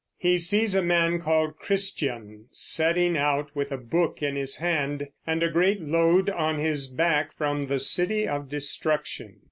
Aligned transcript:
He 0.17 0.39
sees 0.39 0.73
a 0.73 0.81
man 0.81 1.19
called 1.21 1.57
Christian 1.57 2.45
setting 2.51 3.15
out 3.15 3.55
with 3.55 3.71
a 3.71 3.77
book 3.77 4.23
in 4.23 4.35
his 4.35 4.55
hand 4.55 5.07
and 5.27 5.43
a 5.43 5.51
great 5.51 5.79
load 5.79 6.27
on 6.27 6.57
his 6.57 6.87
back 6.87 7.31
from 7.37 7.67
the 7.67 7.79
city 7.79 8.27
of 8.27 8.49
Destruction. 8.49 9.37